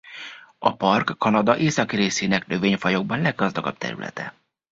A 0.59 0.75
park 0.75 1.17
Kanada 1.17 1.57
északi 1.57 1.95
részének 1.95 2.47
növényfajokban 2.47 3.21
leggazdagabb 3.21 3.77
területe. 3.77 4.33